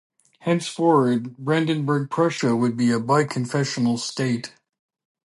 [0.39, 4.51] Henceforward, Brandenburg-Prussia would be a bi-confessional state.